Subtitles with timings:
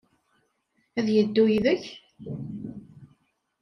[0.97, 1.83] Ad yeddu yid-k?